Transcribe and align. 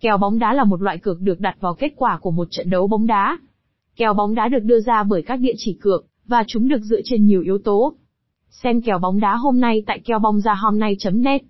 Kèo 0.00 0.18
bóng 0.18 0.38
đá 0.38 0.52
là 0.52 0.64
một 0.64 0.82
loại 0.82 0.98
cược 0.98 1.20
được 1.20 1.40
đặt 1.40 1.56
vào 1.60 1.74
kết 1.74 1.92
quả 1.96 2.18
của 2.20 2.30
một 2.30 2.48
trận 2.50 2.70
đấu 2.70 2.86
bóng 2.86 3.06
đá. 3.06 3.38
Kèo 3.96 4.14
bóng 4.14 4.34
đá 4.34 4.48
được 4.48 4.58
đưa 4.62 4.80
ra 4.80 5.02
bởi 5.02 5.22
các 5.22 5.36
địa 5.36 5.54
chỉ 5.56 5.78
cược, 5.80 6.06
và 6.26 6.44
chúng 6.46 6.68
được 6.68 6.80
dựa 6.82 7.00
trên 7.04 7.26
nhiều 7.26 7.42
yếu 7.42 7.58
tố. 7.58 7.94
Xem 8.50 8.82
kèo 8.82 8.98
bóng 8.98 9.20
đá 9.20 9.36
hôm 9.36 9.60
nay 9.60 9.82
tại 9.86 10.00
kèo 10.04 10.18
bóng 10.18 10.40
ra 10.40 10.54
hôm 10.54 10.78
nay.net 10.78 11.42